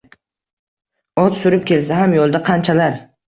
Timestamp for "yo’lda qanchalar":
2.19-2.99